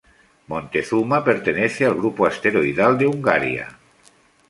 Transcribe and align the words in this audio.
Montezuma 0.53 1.19
pertenece 1.27 1.85
al 1.85 1.93
grupo 2.01 2.25
asteroidal 2.31 2.97
de 2.97 3.05
Hungaria. 3.15 3.67